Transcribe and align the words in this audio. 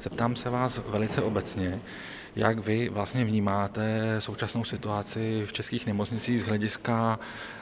Zeptám 0.00 0.36
se 0.36 0.50
vás 0.50 0.80
velice 0.86 1.22
obecně, 1.22 1.80
jak 2.36 2.58
vy 2.58 2.88
vlastně 2.88 3.24
vnímáte 3.24 4.16
současnou 4.18 4.64
situaci 4.64 5.42
v 5.46 5.52
českých 5.52 5.86
nemocnicích 5.86 6.40
z 6.40 6.44
hlediska 6.44 7.18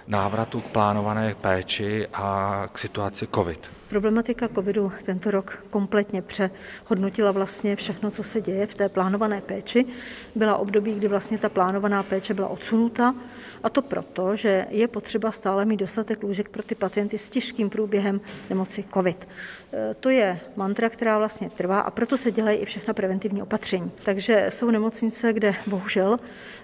návratu 0.07 0.61
k 0.61 0.65
plánované 0.65 1.35
péči 1.35 2.07
a 2.13 2.69
k 2.73 2.79
situaci 2.79 3.29
COVID? 3.35 3.71
Problematika 3.89 4.49
covidu 4.49 4.93
tento 5.05 5.31
rok 5.31 5.65
kompletně 5.71 6.23
přehodnotila 6.23 7.31
vlastně 7.31 7.77
všechno, 7.77 8.11
co 8.11 8.23
se 8.23 8.41
děje 8.41 8.67
v 8.67 8.75
té 8.75 8.89
plánované 8.89 9.41
péči. 9.41 9.87
Byla 10.35 10.57
období, 10.57 10.95
kdy 10.95 11.09
vlastně 11.09 11.39
ta 11.39 11.49
plánovaná 11.49 12.03
péče 12.03 12.35
byla 12.35 12.49
odsunuta 12.49 13.15
a 13.63 13.69
to 13.69 13.83
proto, 13.83 14.37
že 14.37 14.67
je 14.71 14.89
potřeba 14.89 15.33
stále 15.33 15.65
mít 15.65 15.77
dostatek 15.77 16.23
lůžek 16.23 16.49
pro 16.49 16.63
ty 16.63 16.75
pacienty 16.75 17.19
s 17.19 17.29
těžkým 17.29 17.71
průběhem 17.71 18.21
nemoci 18.51 18.85
covid. 18.95 19.29
E, 19.73 19.95
to 19.95 20.11
je 20.11 20.41
mantra, 20.57 20.89
která 20.89 21.19
vlastně 21.19 21.51
trvá 21.51 21.81
a 21.81 21.91
proto 21.91 22.17
se 22.17 22.26
dělají 22.31 22.59
i 22.59 22.65
všechna 22.65 22.95
preventivní 22.95 23.43
opatření. 23.43 23.93
Takže 24.05 24.47
jsou 24.49 24.71
nemocnice, 24.71 25.33
kde 25.33 25.55
bohužel 25.67 26.19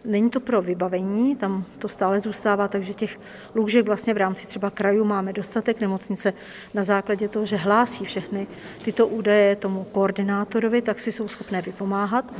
není 0.04 0.30
to 0.30 0.40
pro 0.40 0.62
vybavení, 0.62 1.36
tam 1.36 1.64
to 1.78 1.88
stále 1.88 2.20
zůstává, 2.20 2.68
takže 2.68 2.94
těch 2.94 3.20
lůžek 3.54 3.86
vlastně 3.86 4.14
v 4.14 4.16
rámci 4.16 4.46
třeba 4.46 4.70
krajů 4.70 5.04
máme 5.04 5.32
dostatek 5.32 5.80
nemocnice 5.80 6.32
na 6.74 6.84
základě 6.84 7.28
toho, 7.28 7.46
že 7.46 7.56
hlásí 7.56 8.04
všechny 8.04 8.46
tyto 8.84 9.06
údaje 9.06 9.56
tomu 9.56 9.84
koordinátorovi, 9.92 10.82
tak 10.82 11.00
si 11.00 11.12
jsou 11.12 11.28
schopné 11.28 11.62
vypomáhat. 11.62 12.32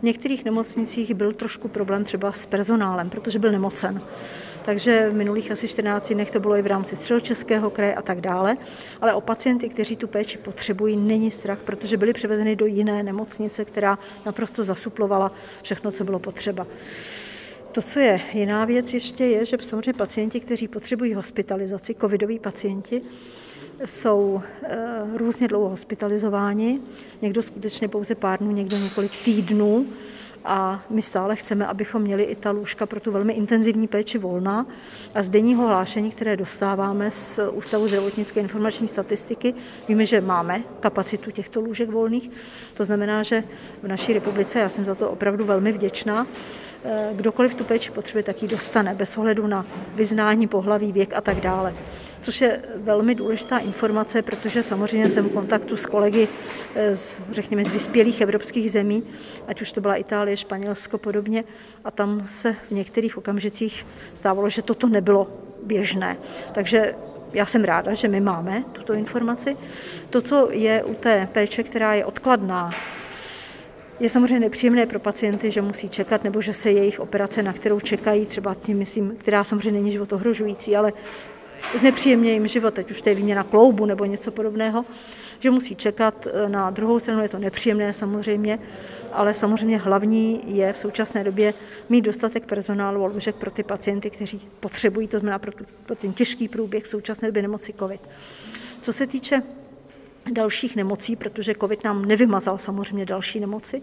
V 0.00 0.02
některých 0.02 0.44
nemocnicích 0.44 1.14
byl 1.14 1.32
trošku 1.32 1.68
problém 1.68 2.04
třeba 2.04 2.32
s 2.32 2.46
personálem, 2.46 3.10
protože 3.10 3.38
byl 3.38 3.52
nemocen. 3.52 4.02
Takže 4.68 5.10
v 5.10 5.14
minulých 5.14 5.50
asi 5.50 5.68
14 5.68 6.12
dnech 6.12 6.30
to 6.30 6.40
bylo 6.40 6.56
i 6.56 6.62
v 6.62 6.66
rámci 6.66 6.96
středočeského 6.96 7.70
kraje 7.70 7.94
a 7.94 8.02
tak 8.02 8.20
dále. 8.20 8.56
Ale 9.00 9.14
o 9.14 9.20
pacienty, 9.20 9.68
kteří 9.68 9.96
tu 9.96 10.08
péči 10.08 10.38
potřebují, 10.38 10.96
není 10.96 11.30
strach, 11.30 11.58
protože 11.64 11.96
byli 11.96 12.12
převezeny 12.12 12.56
do 12.56 12.66
jiné 12.66 13.02
nemocnice, 13.02 13.64
která 13.64 13.98
naprosto 14.26 14.64
zasuplovala 14.64 15.32
všechno, 15.62 15.90
co 15.90 16.04
bylo 16.04 16.18
potřeba. 16.18 16.66
To, 17.72 17.82
co 17.82 18.00
je 18.00 18.20
jiná 18.32 18.64
věc 18.64 18.94
ještě, 18.94 19.24
je, 19.24 19.46
že 19.46 19.56
samozřejmě 19.62 19.92
pacienti, 19.92 20.40
kteří 20.40 20.68
potřebují 20.68 21.14
hospitalizaci, 21.14 21.94
covidoví 21.94 22.38
pacienti, 22.38 23.02
jsou 23.84 24.42
e, 24.62 24.76
různě 25.16 25.48
dlouho 25.48 25.68
hospitalizováni, 25.68 26.80
někdo 27.22 27.42
skutečně 27.42 27.88
pouze 27.88 28.14
pár 28.14 28.38
dnů, 28.38 28.52
někdo 28.52 28.76
několik 28.76 29.12
týdnů 29.24 29.86
a 30.48 30.82
my 30.90 31.02
stále 31.02 31.36
chceme, 31.36 31.66
abychom 31.66 32.02
měli 32.02 32.22
i 32.22 32.34
ta 32.34 32.50
lůžka 32.50 32.86
pro 32.86 33.00
tu 33.00 33.12
velmi 33.12 33.32
intenzivní 33.32 33.88
péči 33.88 34.18
volná. 34.18 34.66
A 35.14 35.22
z 35.22 35.28
denního 35.28 35.66
hlášení, 35.66 36.10
které 36.10 36.36
dostáváme 36.36 37.10
z 37.10 37.40
Ústavu 37.52 37.88
zdravotnické 37.88 38.40
informační 38.40 38.88
statistiky, 38.88 39.54
víme, 39.88 40.06
že 40.06 40.20
máme 40.20 40.62
kapacitu 40.80 41.30
těchto 41.30 41.60
lůžek 41.60 41.90
volných. 41.90 42.30
To 42.74 42.84
znamená, 42.84 43.22
že 43.22 43.44
v 43.82 43.88
naší 43.88 44.12
republice, 44.12 44.58
já 44.58 44.68
jsem 44.68 44.84
za 44.84 44.94
to 44.94 45.10
opravdu 45.10 45.44
velmi 45.44 45.72
vděčná, 45.72 46.26
kdokoliv 47.12 47.54
tu 47.54 47.64
péči 47.64 47.90
potřebuje, 47.90 48.22
tak 48.22 48.42
ji 48.42 48.48
dostane, 48.48 48.94
bez 48.94 49.18
ohledu 49.18 49.46
na 49.46 49.66
vyznání, 49.94 50.48
pohlaví, 50.48 50.92
věk 50.92 51.12
a 51.14 51.20
tak 51.20 51.40
dále 51.40 51.74
což 52.20 52.40
je 52.40 52.60
velmi 52.76 53.14
důležitá 53.14 53.58
informace, 53.58 54.22
protože 54.22 54.62
samozřejmě 54.62 55.08
jsem 55.08 55.24
v 55.28 55.32
kontaktu 55.32 55.76
s 55.76 55.86
kolegy 55.86 56.28
z, 56.92 57.16
řekněme, 57.30 57.64
z 57.64 57.72
vyspělých 57.72 58.20
evropských 58.20 58.70
zemí, 58.70 59.02
ať 59.46 59.62
už 59.62 59.72
to 59.72 59.80
byla 59.80 59.96
Itálie, 59.96 60.36
Španělsko 60.36 60.98
podobně, 60.98 61.44
a 61.84 61.90
tam 61.90 62.26
se 62.26 62.52
v 62.52 62.70
některých 62.70 63.18
okamžicích 63.18 63.86
stávalo, 64.14 64.48
že 64.48 64.62
toto 64.62 64.88
nebylo 64.88 65.30
běžné. 65.62 66.16
Takže 66.52 66.94
já 67.32 67.46
jsem 67.46 67.64
ráda, 67.64 67.94
že 67.94 68.08
my 68.08 68.20
máme 68.20 68.64
tuto 68.72 68.92
informaci. 68.92 69.56
To, 70.10 70.22
co 70.22 70.48
je 70.52 70.84
u 70.84 70.94
té 70.94 71.28
péče, 71.32 71.62
která 71.62 71.94
je 71.94 72.04
odkladná, 72.04 72.70
je 74.00 74.08
samozřejmě 74.08 74.40
nepříjemné 74.40 74.86
pro 74.86 74.98
pacienty, 74.98 75.50
že 75.50 75.62
musí 75.62 75.88
čekat, 75.88 76.24
nebo 76.24 76.40
že 76.40 76.52
se 76.52 76.70
jejich 76.70 77.00
operace, 77.00 77.42
na 77.42 77.52
kterou 77.52 77.80
čekají, 77.80 78.26
třeba 78.26 78.54
tím 78.54 78.78
myslím, 78.78 79.16
která 79.16 79.44
samozřejmě 79.44 79.80
není 79.80 79.92
život 79.92 80.12
ohrožující, 80.12 80.76
ale 80.76 80.92
znepříjemně 81.78 82.32
jim 82.32 82.46
život, 82.46 82.74
teď 82.74 82.90
už 82.90 83.00
to 83.00 83.08
je 83.08 83.14
výměna 83.14 83.44
kloubu 83.44 83.86
nebo 83.86 84.04
něco 84.04 84.30
podobného, 84.30 84.84
že 85.38 85.50
musí 85.50 85.76
čekat. 85.76 86.26
Na 86.48 86.70
druhou 86.70 86.98
stranu 86.98 87.22
je 87.22 87.28
to 87.28 87.38
nepříjemné 87.38 87.92
samozřejmě, 87.92 88.58
ale 89.12 89.34
samozřejmě 89.34 89.78
hlavní 89.78 90.40
je 90.46 90.72
v 90.72 90.78
současné 90.78 91.24
době 91.24 91.54
mít 91.88 92.00
dostatek 92.00 92.46
personálu 92.46 93.04
a 93.04 93.06
lůžek 93.06 93.34
pro 93.34 93.50
ty 93.50 93.62
pacienty, 93.62 94.10
kteří 94.10 94.48
potřebují, 94.60 95.08
to 95.08 95.18
znamená 95.18 95.38
pro, 95.38 95.52
tu, 95.52 95.64
pro 95.86 95.96
ten 95.96 96.12
těžký 96.12 96.48
průběh 96.48 96.84
v 96.84 96.90
současné 96.90 97.28
době 97.28 97.42
nemoci 97.42 97.72
COVID. 97.72 98.00
Co 98.80 98.92
se 98.92 99.06
týče 99.06 99.42
dalších 100.32 100.76
nemocí, 100.76 101.16
protože 101.16 101.54
COVID 101.54 101.84
nám 101.84 102.04
nevymazal 102.04 102.58
samozřejmě 102.58 103.06
další 103.06 103.40
nemoci, 103.40 103.82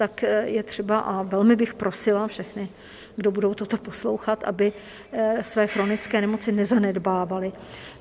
tak 0.00 0.24
eh, 0.24 0.42
je 0.46 0.62
třeba, 0.62 0.98
a 0.98 1.22
velmi 1.22 1.56
bych 1.56 1.74
prosila 1.74 2.26
všechny, 2.26 2.68
kdo 3.16 3.30
budou 3.30 3.54
toto 3.54 3.76
poslouchat, 3.76 4.44
aby 4.44 4.72
eh, 5.12 5.44
své 5.44 5.66
chronické 5.66 6.20
nemoci 6.20 6.52
nezanedbávali. 6.52 7.52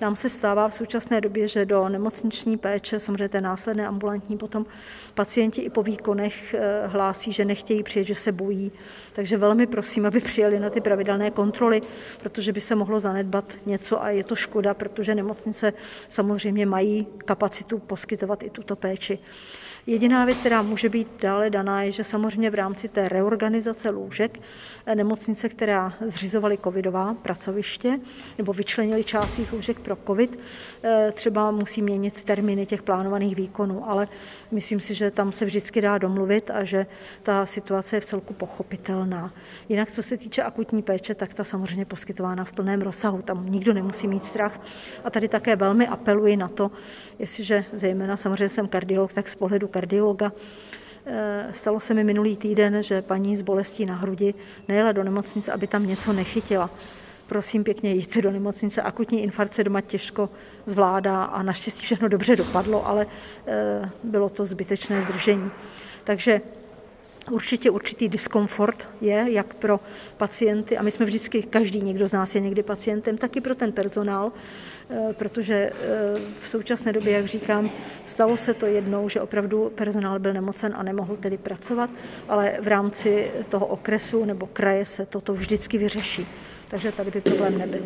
Nám 0.01 0.15
se 0.15 0.29
stává 0.29 0.69
v 0.69 0.73
současné 0.73 1.21
době, 1.21 1.47
že 1.47 1.65
do 1.65 1.89
nemocniční 1.89 2.57
péče, 2.57 2.99
samozřejmě 2.99 3.29
té 3.29 3.41
následné 3.41 3.87
ambulantní, 3.87 4.37
potom 4.37 4.65
pacienti 5.13 5.61
i 5.61 5.69
po 5.69 5.83
výkonech 5.83 6.53
eh, 6.53 6.87
hlásí, 6.87 7.31
že 7.31 7.45
nechtějí 7.45 7.83
přijet, 7.83 8.07
že 8.07 8.15
se 8.15 8.31
bojí. 8.31 8.71
Takže 9.13 9.37
velmi 9.37 9.67
prosím, 9.67 10.05
aby 10.05 10.19
přijeli 10.19 10.59
na 10.59 10.69
ty 10.69 10.81
pravidelné 10.81 11.31
kontroly, 11.31 11.81
protože 12.21 12.53
by 12.53 12.61
se 12.61 12.75
mohlo 12.75 12.99
zanedbat 12.99 13.53
něco 13.65 14.03
a 14.03 14.09
je 14.09 14.23
to 14.23 14.35
škoda, 14.35 14.73
protože 14.73 15.15
nemocnice 15.15 15.73
samozřejmě 16.09 16.65
mají 16.65 17.07
kapacitu 17.25 17.68
poskytovat 17.77 18.43
i 18.43 18.49
tuto 18.49 18.75
péči. 18.75 19.19
Jediná 19.89 20.25
věc, 20.25 20.37
která 20.37 20.61
může 20.61 20.89
být 20.89 21.07
dále 21.21 21.49
daná, 21.49 21.83
je, 21.83 21.91
že 21.91 22.03
samozřejmě 22.03 22.49
v 22.49 22.55
rámci 22.55 22.87
té 22.87 23.09
reorganizace 23.09 23.89
lůžek 23.89 24.39
eh, 24.85 24.95
nemocnice, 24.95 25.49
která 25.49 25.93
zřizovaly 26.05 26.57
covidová 26.57 27.13
pracoviště 27.13 27.99
nebo 28.37 28.53
vyčlenili 28.53 29.03
část 29.03 29.33
svých 29.33 29.53
lůžek 29.53 29.79
pro 29.79 29.97
covid, 30.07 30.39
eh, 30.83 31.11
třeba 31.15 31.51
musí 31.51 31.81
měnit 31.81 32.23
termíny 32.23 32.65
těch 32.65 32.81
plánovaných 32.81 33.35
výkonů, 33.35 33.89
ale 33.89 34.07
myslím 34.51 34.79
si, 34.79 34.93
že 34.93 35.11
tam 35.11 35.31
se 35.31 35.45
vždycky 35.45 35.81
dá 35.81 35.97
domluvit 35.97 36.51
a 36.53 36.63
že 36.63 36.85
ta 37.23 37.45
situace 37.45 37.95
je 37.95 37.99
v 37.99 38.05
celku 38.05 38.33
pochopitelná. 38.33 39.33
Jinak, 39.69 39.91
co 39.91 40.03
se 40.03 40.17
týče 40.17 40.43
akutní 40.43 40.81
péče, 40.81 41.15
tak 41.15 41.33
ta 41.33 41.43
samozřejmě 41.43 41.85
poskytována 41.85 42.43
v 42.43 42.53
plném 42.53 42.81
rozsahu. 42.81 43.21
Tam 43.21 43.45
nikdo 43.49 43.73
nemusí 43.73 44.07
mít 44.07 44.25
strach. 44.25 44.61
A 45.03 45.09
tady 45.09 45.27
také 45.27 45.55
velmi 45.55 45.87
apeluji 45.87 46.37
na 46.37 46.47
to, 46.47 46.71
jestliže 47.19 47.65
zejména 47.73 48.17
samozřejmě 48.17 48.49
jsem 48.49 48.67
kardiolog, 48.67 49.13
tak 49.13 49.29
z 49.29 49.35
pohledu 49.35 49.67
kardiologa. 49.79 50.31
Eh, 51.05 51.47
stalo 51.53 51.79
se 51.79 51.93
mi 51.93 52.03
minulý 52.03 52.37
týden, 52.37 52.83
že 52.83 53.01
paní 53.01 53.35
s 53.35 53.41
bolestí 53.41 53.85
na 53.85 53.95
hrudi 53.95 54.33
nejela 54.67 54.91
do 54.91 55.03
nemocnice, 55.03 55.51
aby 55.51 55.67
tam 55.67 55.87
něco 55.87 56.13
nechytila. 56.13 56.69
Prosím 57.27 57.63
pěkně, 57.63 57.91
jděte 57.91 58.21
do 58.21 58.31
nemocnice, 58.31 58.81
akutní 58.81 59.23
infarkt 59.23 59.53
se 59.53 59.63
doma 59.63 59.81
těžko 59.81 60.29
zvládá 60.65 61.23
a 61.23 61.43
naštěstí 61.43 61.85
všechno 61.85 62.07
dobře 62.07 62.35
dopadlo, 62.35 62.87
ale 62.87 63.07
eh, 63.47 63.89
bylo 64.03 64.29
to 64.29 64.45
zbytečné 64.45 65.01
zdržení. 65.01 65.51
Takže 66.03 66.41
Určitě 67.31 67.69
určitý 67.69 68.09
diskomfort 68.09 68.89
je, 69.01 69.25
jak 69.29 69.53
pro 69.53 69.79
pacienty, 70.17 70.77
a 70.77 70.83
my 70.83 70.91
jsme 70.91 71.05
vždycky, 71.05 71.43
každý 71.43 71.81
někdo 71.81 72.07
z 72.07 72.11
nás 72.11 72.35
je 72.35 72.41
někdy 72.41 72.63
pacientem, 72.63 73.17
tak 73.17 73.35
i 73.35 73.41
pro 73.41 73.55
ten 73.55 73.71
personál, 73.71 74.31
eh, 74.89 75.13
protože 75.13 75.53
eh, 75.53 75.73
v 76.39 76.47
současné 76.47 76.93
době, 76.93 77.13
jak 77.13 77.25
říkám, 77.25 77.71
stalo 78.05 78.37
se 78.37 78.53
to 78.53 78.65
jednou, 78.65 79.09
že 79.09 79.21
opravdu 79.21 79.71
personál 79.75 80.19
byl 80.19 80.33
nemocen 80.33 80.73
a 80.77 80.83
nemohl 80.83 81.15
tedy 81.15 81.37
pracovat, 81.37 81.89
ale 82.27 82.57
v 82.61 82.67
rámci 82.67 83.31
toho 83.49 83.65
okresu 83.65 84.25
nebo 84.25 84.47
kraje 84.47 84.85
se 84.85 85.05
toto 85.05 85.33
vždycky 85.33 85.77
vyřeší. 85.77 86.27
Takže 86.69 86.91
tady 86.91 87.11
by 87.11 87.21
problém 87.21 87.57
nebyl. 87.57 87.83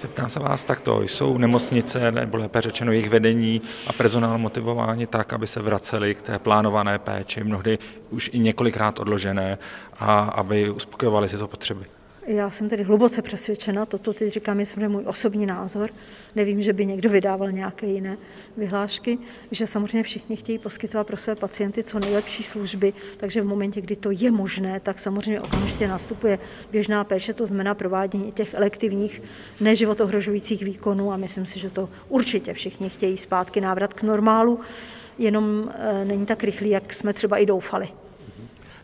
Zeptám 0.00 0.28
se 0.28 0.40
vás 0.40 0.64
takto, 0.64 1.02
jsou 1.02 1.38
nemocnice, 1.38 2.12
nebo 2.12 2.36
lépe 2.36 2.60
řečeno 2.60 2.92
jejich 2.92 3.10
vedení 3.10 3.62
a 3.86 3.92
personál 3.92 4.38
motivováni 4.38 5.06
tak, 5.06 5.32
aby 5.32 5.46
se 5.46 5.62
vraceli 5.62 6.14
k 6.14 6.22
té 6.22 6.38
plánované 6.38 6.98
péči, 6.98 7.44
mnohdy 7.44 7.78
už 8.10 8.30
i 8.32 8.38
několikrát 8.38 8.98
odložené, 8.98 9.58
a 9.98 10.20
aby 10.20 10.70
uspokojovali 10.70 11.28
tyto 11.28 11.48
potřeby? 11.48 11.95
Já 12.26 12.50
jsem 12.50 12.68
tedy 12.68 12.82
hluboce 12.82 13.22
přesvědčena, 13.22 13.86
toto 13.86 14.12
teď 14.12 14.32
říkám, 14.32 14.60
je 14.60 14.66
samozřejmě 14.66 14.88
můj 14.88 15.02
osobní 15.06 15.46
názor, 15.46 15.90
nevím, 16.36 16.62
že 16.62 16.72
by 16.72 16.86
někdo 16.86 17.10
vydával 17.10 17.52
nějaké 17.52 17.86
jiné 17.86 18.16
vyhlášky, 18.56 19.18
že 19.50 19.66
samozřejmě 19.66 20.02
všichni 20.02 20.36
chtějí 20.36 20.58
poskytovat 20.58 21.06
pro 21.06 21.16
své 21.16 21.34
pacienty 21.34 21.84
co 21.84 21.98
nejlepší 21.98 22.42
služby, 22.42 22.92
takže 23.16 23.42
v 23.42 23.44
momentě, 23.44 23.80
kdy 23.80 23.96
to 23.96 24.10
je 24.10 24.30
možné, 24.30 24.80
tak 24.80 24.98
samozřejmě 24.98 25.40
okamžitě 25.40 25.88
nastupuje 25.88 26.38
běžná 26.70 27.04
péče, 27.04 27.34
to 27.34 27.46
znamená 27.46 27.74
provádění 27.74 28.32
těch 28.32 28.54
elektivních 28.54 29.22
neživotohrožujících 29.60 30.62
výkonů 30.62 31.12
a 31.12 31.16
myslím 31.16 31.46
si, 31.46 31.58
že 31.58 31.70
to 31.70 31.88
určitě 32.08 32.54
všichni 32.54 32.88
chtějí 32.88 33.16
zpátky 33.16 33.60
návrat 33.60 33.94
k 33.94 34.02
normálu, 34.02 34.60
jenom 35.18 35.72
e, 35.78 36.04
není 36.04 36.26
tak 36.26 36.44
rychlý, 36.44 36.70
jak 36.70 36.92
jsme 36.92 37.12
třeba 37.12 37.38
i 37.38 37.46
doufali. 37.46 37.88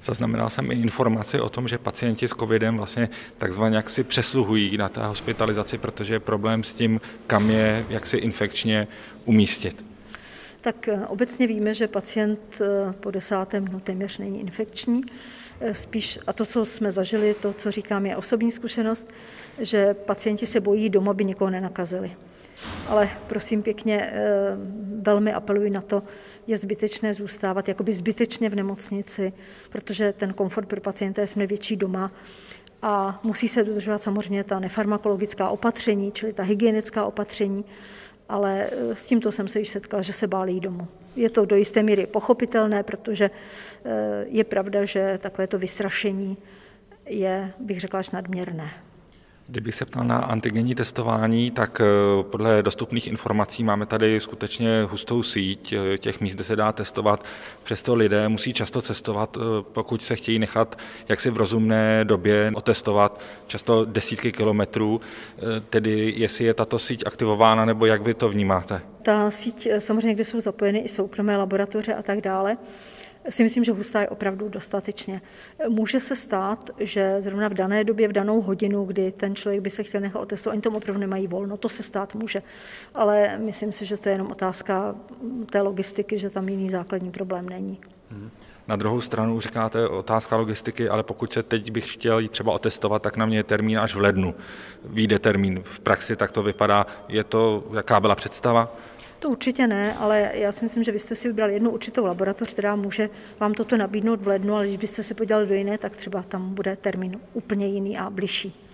Zaznamenal 0.02 0.50
jsem 0.50 0.70
i 0.70 0.74
informaci 0.74 1.40
o 1.40 1.48
tom, 1.48 1.68
že 1.68 1.78
pacienti 1.78 2.28
s 2.28 2.30
covidem 2.30 2.76
vlastně 2.76 3.08
takzvaně 3.36 3.76
jak 3.76 3.90
si 3.90 4.04
přesluhují 4.04 4.76
na 4.76 4.88
té 4.88 5.06
hospitalizaci, 5.06 5.78
protože 5.78 6.14
je 6.14 6.20
problém 6.20 6.64
s 6.64 6.74
tím, 6.74 7.00
kam 7.26 7.50
je 7.50 7.86
jak 7.88 8.06
si 8.06 8.16
infekčně 8.16 8.88
umístit. 9.24 9.84
Tak 10.60 10.88
eh, 10.88 11.00
obecně 11.06 11.46
víme, 11.46 11.74
že 11.74 11.88
pacient 11.88 12.40
eh, 12.60 12.92
po 12.92 13.10
desátém 13.10 13.64
dnu 13.64 13.80
téměř 13.80 14.18
není 14.18 14.40
infekční. 14.40 15.02
Eh, 15.60 15.74
spíš, 15.74 16.18
a 16.26 16.32
to, 16.32 16.46
co 16.46 16.64
jsme 16.64 16.92
zažili, 16.92 17.34
to, 17.34 17.52
co 17.52 17.70
říkám, 17.70 18.06
je 18.06 18.16
osobní 18.16 18.50
zkušenost, 18.50 19.08
že 19.58 19.94
pacienti 19.94 20.46
se 20.46 20.60
bojí 20.60 20.90
doma, 20.90 21.10
aby 21.10 21.24
nikoho 21.24 21.50
nenakazili. 21.50 22.12
Ale 22.86 23.10
prosím 23.26 23.62
pěkně, 23.62 24.12
velmi 25.00 25.32
apeluji 25.32 25.70
na 25.70 25.80
to, 25.80 26.02
je 26.46 26.56
zbytečné 26.56 27.14
zůstávat 27.14 27.68
jakoby 27.68 27.92
zbytečně 27.92 28.50
v 28.50 28.54
nemocnici, 28.54 29.32
protože 29.70 30.12
ten 30.12 30.32
komfort 30.32 30.68
pro 30.68 30.80
pacienta 30.80 31.22
je 31.22 31.46
větší 31.46 31.76
doma 31.76 32.12
a 32.82 33.20
musí 33.22 33.48
se 33.48 33.64
dodržovat 33.64 34.02
samozřejmě 34.02 34.44
ta 34.44 34.58
nefarmakologická 34.58 35.48
opatření, 35.48 36.12
čili 36.12 36.32
ta 36.32 36.42
hygienická 36.42 37.04
opatření, 37.04 37.64
ale 38.28 38.66
eh, 38.72 38.94
s 38.96 39.06
tímto 39.06 39.32
jsem 39.32 39.48
se 39.48 39.58
již 39.58 39.68
setkala, 39.68 40.02
že 40.02 40.12
se 40.12 40.26
báli 40.26 40.60
domů. 40.60 40.88
Je 41.16 41.30
to 41.30 41.44
do 41.44 41.56
jisté 41.56 41.82
míry 41.82 42.06
pochopitelné, 42.06 42.82
protože 42.82 43.30
eh, 43.84 44.24
je 44.28 44.44
pravda, 44.44 44.84
že 44.84 45.18
takovéto 45.22 45.58
vystrašení 45.58 46.36
je, 47.06 47.52
bych 47.58 47.80
řekla, 47.80 48.00
až 48.00 48.10
nadměrné. 48.10 48.70
Kdybych 49.48 49.74
se 49.74 49.84
ptal 49.84 50.04
na 50.04 50.16
antigenní 50.16 50.74
testování, 50.74 51.50
tak 51.50 51.80
eh, 51.80 52.22
podle 52.22 52.62
dostupných 52.62 53.06
informací 53.06 53.64
máme 53.64 53.86
tady 53.86 54.20
skutečně 54.20 54.86
hustou 54.90 55.22
síť 55.22 55.72
eh, 55.72 55.98
těch 55.98 56.20
míst, 56.20 56.34
kde 56.34 56.44
se 56.44 56.56
dá 56.56 56.72
testovat. 56.72 57.24
Přesto 57.64 57.94
lidé 57.94 58.28
musí 58.28 58.52
často 58.52 58.82
cestovat, 58.82 59.36
eh, 59.36 59.62
pokud 59.72 60.04
se 60.04 60.16
chtějí 60.16 60.38
nechat 60.38 60.78
jaksi 61.08 61.30
v 61.30 61.36
rozumné 61.36 62.04
době 62.04 62.52
otestovat, 62.54 63.20
často 63.46 63.84
desítky 63.84 64.32
kilometrů. 64.32 65.00
Tedy 65.70 66.14
jestli 66.16 66.44
je 66.44 66.54
tato 66.54 66.78
síť 66.78 67.06
aktivována, 67.06 67.64
nebo 67.64 67.86
jak 67.86 68.02
vy 68.02 68.14
to 68.14 68.28
vnímáte? 68.28 68.80
Ta 69.02 69.30
síť 69.30 69.68
samozřejmě, 69.78 70.14
kde 70.14 70.24
jsou 70.24 70.40
zapojeny 70.40 70.78
i 70.78 70.88
soukromé 70.88 71.36
laboratoře 71.36 71.94
a 71.94 72.02
tak 72.02 72.20
dále, 72.20 72.56
si 73.30 73.42
myslím, 73.42 73.64
že 73.64 73.72
hustá 73.72 74.00
je 74.00 74.08
opravdu 74.08 74.48
dostatečně. 74.48 75.22
Může 75.68 76.00
se 76.00 76.16
stát, 76.16 76.70
že 76.78 77.16
zrovna 77.20 77.48
v 77.48 77.54
dané 77.54 77.84
době, 77.84 78.08
v 78.08 78.12
danou 78.12 78.40
hodinu, 78.40 78.84
kdy 78.84 79.12
ten 79.12 79.34
člověk 79.34 79.60
by 79.60 79.70
se 79.70 79.82
chtěl 79.82 80.00
nechat 80.00 80.20
otestovat, 80.20 80.52
oni 80.52 80.62
tomu 80.62 80.76
opravdu 80.76 81.00
nemají 81.00 81.26
volno, 81.26 81.56
to 81.56 81.68
se 81.68 81.82
stát 81.82 82.14
může. 82.14 82.42
Ale 82.94 83.38
myslím 83.38 83.72
si, 83.72 83.84
že 83.84 83.96
to 83.96 84.08
je 84.08 84.14
jenom 84.14 84.30
otázka 84.30 84.94
té 85.50 85.60
logistiky, 85.60 86.18
že 86.18 86.30
tam 86.30 86.48
jiný 86.48 86.68
základní 86.68 87.10
problém 87.10 87.48
není. 87.48 87.80
Hmm. 88.10 88.30
Na 88.68 88.76
druhou 88.76 89.00
stranu 89.00 89.40
říkáte 89.40 89.88
otázka 89.88 90.36
logistiky, 90.36 90.88
ale 90.88 91.02
pokud 91.02 91.32
se 91.32 91.42
teď 91.42 91.70
bych 91.70 91.92
chtěl 91.92 92.18
jít 92.18 92.30
třeba 92.30 92.52
otestovat, 92.52 93.02
tak 93.02 93.16
na 93.16 93.26
mě 93.26 93.38
je 93.38 93.44
termín 93.44 93.78
až 93.78 93.94
v 93.94 94.00
lednu. 94.00 94.34
Výjde 94.84 95.18
termín 95.18 95.62
v 95.64 95.80
praxi, 95.80 96.16
tak 96.16 96.32
to 96.32 96.42
vypadá. 96.42 96.86
Je 97.08 97.24
to, 97.24 97.64
jaká 97.74 98.00
byla 98.00 98.14
představa? 98.14 98.76
To 99.22 99.30
určitě 99.30 99.66
ne, 99.66 99.94
ale 99.94 100.30
já 100.34 100.52
si 100.52 100.64
myslím, 100.64 100.84
že 100.84 100.92
byste 100.92 101.14
si 101.14 101.28
vybrali 101.28 101.54
jednu 101.54 101.70
určitou 101.70 102.06
laboratoř, 102.06 102.54
která 102.54 102.76
může 102.76 103.10
vám 103.40 103.54
toto 103.54 103.76
nabídnout 103.76 104.20
v 104.20 104.28
lednu, 104.28 104.54
ale 104.54 104.66
když 104.66 104.76
byste 104.76 105.02
se 105.02 105.14
podívali 105.14 105.46
do 105.46 105.54
jiné, 105.54 105.78
tak 105.78 105.96
třeba 105.96 106.22
tam 106.22 106.54
bude 106.54 106.76
termín 106.76 107.20
úplně 107.34 107.66
jiný 107.66 107.98
a 107.98 108.10
bližší. 108.10 108.71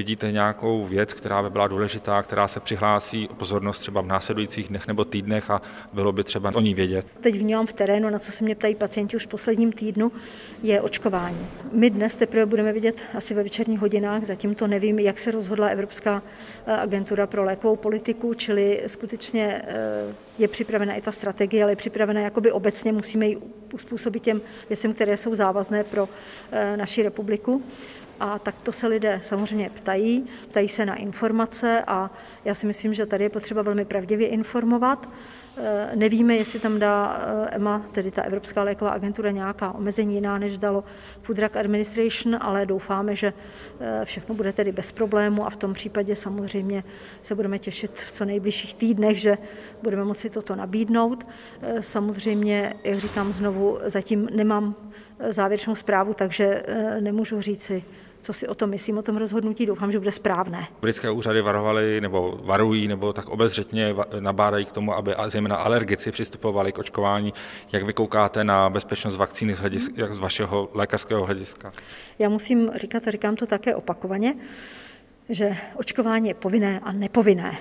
Vidíte 0.00 0.32
nějakou 0.32 0.84
věc, 0.84 1.14
která 1.14 1.42
by 1.42 1.50
byla 1.50 1.68
důležitá, 1.68 2.22
která 2.22 2.48
se 2.48 2.60
přihlásí 2.60 3.28
o 3.28 3.34
pozornost 3.34 3.78
třeba 3.78 4.00
v 4.00 4.06
následujících 4.06 4.68
dnech 4.68 4.86
nebo 4.86 5.04
týdnech 5.04 5.50
a 5.50 5.62
bylo 5.92 6.12
by 6.12 6.24
třeba 6.24 6.52
o 6.54 6.60
ní 6.60 6.74
vědět? 6.74 7.06
Teď 7.20 7.34
vnímám 7.38 7.66
v 7.66 7.72
terénu, 7.72 8.10
na 8.10 8.18
co 8.18 8.32
se 8.32 8.44
mě 8.44 8.54
ptají 8.54 8.74
pacienti 8.74 9.16
už 9.16 9.26
v 9.26 9.28
posledním 9.28 9.72
týdnu, 9.72 10.12
je 10.62 10.80
očkování. 10.80 11.46
My 11.72 11.90
dnes 11.90 12.14
teprve 12.14 12.46
budeme 12.46 12.72
vidět 12.72 13.00
asi 13.14 13.34
ve 13.34 13.42
večerních 13.42 13.80
hodinách, 13.80 14.24
zatím 14.24 14.54
to 14.54 14.66
nevím, 14.66 14.98
jak 14.98 15.18
se 15.18 15.30
rozhodla 15.30 15.68
Evropská 15.68 16.22
eh, 16.66 16.72
agentura 16.72 17.26
pro 17.26 17.44
lékovou 17.44 17.76
politiku, 17.76 18.34
čili 18.34 18.82
skutečně 18.86 19.62
eh, 19.64 20.14
je 20.38 20.48
připravena 20.48 20.94
i 20.94 21.00
ta 21.00 21.12
strategie, 21.12 21.62
ale 21.62 21.72
je 21.72 21.76
připravena 21.76 22.20
jakoby 22.20 22.52
obecně, 22.52 22.92
musíme 22.92 23.26
ji 23.26 23.38
uspůsobit 23.74 24.22
těm 24.22 24.40
věcem, 24.68 24.92
které 24.92 25.16
jsou 25.16 25.34
závazné 25.34 25.84
pro 25.84 26.08
eh, 26.52 26.76
naši 26.76 27.02
republiku. 27.02 27.62
A 28.20 28.38
tak 28.38 28.62
to 28.62 28.72
se 28.72 28.86
lidé 28.86 29.20
samozřejmě 29.22 29.70
ptají, 29.70 30.26
ptají 30.48 30.68
se 30.68 30.86
na 30.86 30.94
informace 30.94 31.84
a 31.86 32.10
já 32.44 32.54
si 32.54 32.66
myslím, 32.66 32.94
že 32.94 33.06
tady 33.06 33.24
je 33.24 33.30
potřeba 33.30 33.62
velmi 33.62 33.84
pravdivě 33.84 34.28
informovat. 34.28 35.08
Eh, 35.56 35.90
nevíme, 35.96 36.34
jestli 36.34 36.60
tam 36.60 36.78
dá 36.78 37.20
EMA, 37.50 37.86
tedy 37.92 38.10
ta 38.10 38.22
Evropská 38.22 38.62
léková 38.62 38.90
agentura, 38.90 39.30
nějaká 39.30 39.72
omezení 39.72 40.14
jiná, 40.14 40.38
než 40.38 40.58
dalo 40.58 40.84
Food 41.22 41.36
Drug 41.36 41.56
Administration, 41.56 42.38
ale 42.40 42.66
doufáme, 42.66 43.16
že 43.16 43.32
eh, 43.80 44.04
všechno 44.04 44.34
bude 44.34 44.52
tedy 44.52 44.72
bez 44.72 44.92
problému 44.92 45.46
a 45.46 45.50
v 45.50 45.56
tom 45.56 45.72
případě 45.72 46.16
samozřejmě 46.16 46.84
se 47.22 47.34
budeme 47.34 47.58
těšit 47.58 47.92
v 47.92 48.12
co 48.12 48.24
nejbližších 48.24 48.74
týdnech, 48.74 49.20
že 49.20 49.38
budeme 49.82 50.04
moci 50.04 50.30
toto 50.30 50.56
nabídnout. 50.56 51.26
Eh, 51.62 51.82
samozřejmě, 51.82 52.74
jak 52.84 52.98
říkám 52.98 53.32
znovu, 53.32 53.78
zatím 53.86 54.28
nemám 54.32 54.74
závěrečnou 55.28 55.74
zprávu, 55.74 56.14
takže 56.14 56.62
nemůžu 57.00 57.40
říci, 57.40 57.84
co 58.22 58.32
si 58.32 58.48
o 58.48 58.54
tom 58.54 58.70
myslím, 58.70 58.98
o 58.98 59.02
tom 59.02 59.16
rozhodnutí. 59.16 59.66
Doufám, 59.66 59.92
že 59.92 59.98
bude 59.98 60.12
správné. 60.12 60.66
Britské 60.80 61.10
úřady 61.10 61.42
varovaly 61.42 62.00
nebo 62.00 62.40
varují 62.44 62.88
nebo 62.88 63.12
tak 63.12 63.28
obezřetně 63.28 63.94
nabádají 64.20 64.64
k 64.64 64.72
tomu, 64.72 64.94
aby 64.94 65.14
zejména 65.26 65.56
alergici 65.56 66.12
přistupovali 66.12 66.72
k 66.72 66.78
očkování. 66.78 67.34
Jak 67.72 67.82
vy 67.82 67.92
koukáte 67.92 68.44
na 68.44 68.70
bezpečnost 68.70 69.16
vakcíny 69.16 69.54
z, 69.54 69.58
hlediska, 69.58 70.14
z 70.14 70.18
vašeho 70.18 70.70
lékařského 70.74 71.26
hlediska? 71.26 71.72
Já 72.18 72.28
musím 72.28 72.70
říkat, 72.74 73.08
a 73.08 73.10
říkám 73.10 73.36
to 73.36 73.46
také 73.46 73.74
opakovaně, 73.74 74.34
že 75.28 75.56
očkování 75.76 76.28
je 76.28 76.34
povinné 76.34 76.80
a 76.80 76.92
nepovinné. 76.92 77.58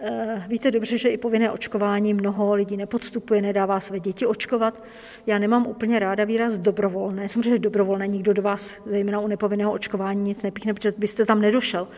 Eh, 0.00 0.44
víte 0.48 0.70
dobře, 0.70 0.98
že 0.98 1.08
i 1.08 1.18
povinné 1.18 1.50
očkování 1.50 2.14
mnoho 2.14 2.54
lidí 2.54 2.76
nepodstupuje, 2.76 3.42
nedává 3.42 3.80
své 3.80 4.00
děti 4.00 4.26
očkovat. 4.26 4.82
Já 5.26 5.38
nemám 5.38 5.66
úplně 5.66 5.98
ráda 5.98 6.24
výraz 6.24 6.58
dobrovolné. 6.58 7.28
Samozřejmě, 7.28 7.58
dobrovolné 7.58 8.06
nikdo 8.06 8.32
do 8.32 8.42
vás, 8.42 8.76
zejména 8.86 9.20
u 9.20 9.26
nepovinného 9.26 9.72
očkování, 9.72 10.22
nic 10.22 10.42
nepíchne, 10.42 10.74
protože 10.74 10.92
byste 10.98 11.26
tam 11.26 11.40
nedošel. 11.40 11.88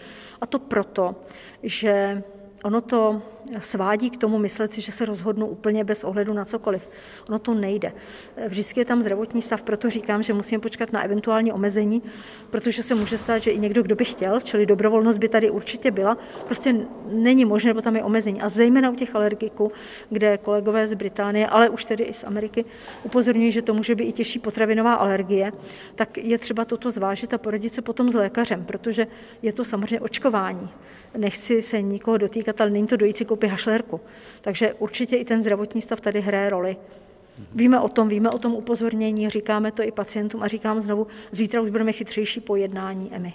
A 0.40 0.46
to 0.46 0.58
proto, 0.58 1.16
že 1.62 2.22
ono 2.64 2.80
to 2.80 3.22
svádí 3.60 4.10
k 4.10 4.16
tomu 4.16 4.38
myslet 4.38 4.72
si, 4.74 4.80
že 4.80 4.92
se 4.92 5.04
rozhodnu 5.04 5.46
úplně 5.46 5.84
bez 5.84 6.04
ohledu 6.04 6.32
na 6.32 6.44
cokoliv. 6.44 6.88
Ono 7.28 7.38
to 7.38 7.54
nejde. 7.54 7.92
Vždycky 8.48 8.80
je 8.80 8.84
tam 8.84 9.02
zdravotní 9.02 9.42
stav, 9.42 9.62
proto 9.62 9.90
říkám, 9.90 10.22
že 10.22 10.32
musíme 10.32 10.60
počkat 10.60 10.92
na 10.92 11.02
eventuální 11.02 11.52
omezení, 11.52 12.02
protože 12.50 12.82
se 12.82 12.94
může 12.94 13.18
stát, 13.18 13.38
že 13.38 13.50
i 13.50 13.58
někdo, 13.58 13.82
kdo 13.82 13.96
by 13.96 14.04
chtěl, 14.04 14.40
čili 14.40 14.66
dobrovolnost 14.66 15.18
by 15.18 15.28
tady 15.28 15.50
určitě 15.50 15.90
byla, 15.90 16.18
prostě 16.46 16.76
není 17.08 17.44
možné, 17.44 17.70
nebo 17.70 17.82
tam 17.82 17.96
je 17.96 18.04
omezení. 18.04 18.40
A 18.40 18.48
zejména 18.48 18.90
u 18.90 18.94
těch 18.94 19.14
alergiků, 19.14 19.72
kde 20.10 20.38
kolegové 20.38 20.88
z 20.88 20.94
Británie, 20.94 21.46
ale 21.46 21.68
už 21.68 21.84
tedy 21.84 22.04
i 22.04 22.14
z 22.14 22.24
Ameriky, 22.24 22.64
upozorňují, 23.02 23.52
že 23.52 23.62
to 23.62 23.74
může 23.74 23.94
být 23.94 24.04
i 24.04 24.12
těžší 24.12 24.38
potravinová 24.38 24.94
alergie, 24.94 25.52
tak 25.94 26.18
je 26.18 26.38
třeba 26.38 26.64
toto 26.64 26.90
zvážit 26.90 27.34
a 27.34 27.38
poradit 27.38 27.74
se 27.74 27.82
potom 27.82 28.10
s 28.10 28.14
lékařem, 28.14 28.64
protože 28.64 29.06
je 29.42 29.52
to 29.52 29.64
samozřejmě 29.64 30.00
očkování. 30.00 30.68
Nechci 31.16 31.62
se 31.62 31.82
nikoho 31.82 32.16
dotýkat, 32.16 32.49
ale 32.58 32.70
není 32.70 32.86
to 32.86 32.96
dojící 32.96 33.24
koupit 33.24 33.48
hašlerku. 33.48 34.00
Takže 34.40 34.74
určitě 34.74 35.16
i 35.16 35.24
ten 35.24 35.42
zdravotní 35.42 35.82
stav 35.82 36.00
tady 36.00 36.20
hraje 36.20 36.50
roli. 36.50 36.76
Víme 37.54 37.80
o 37.80 37.88
tom, 37.88 38.08
víme 38.08 38.30
o 38.30 38.38
tom 38.38 38.54
upozornění, 38.54 39.30
říkáme 39.30 39.72
to 39.72 39.82
i 39.82 39.92
pacientům 39.92 40.42
a 40.42 40.48
říkám 40.48 40.80
znovu, 40.80 41.06
zítra 41.32 41.60
už 41.60 41.70
budeme 41.70 41.92
chytřejší 41.92 42.40
po 42.40 42.56
jednání 42.56 43.14
EMI. 43.14 43.34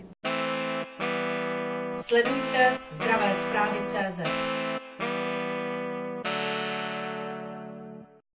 Sledujte 1.97 2.77
zdravé 2.91 3.33
zprávy 3.33 3.79
CZ. 3.85 4.21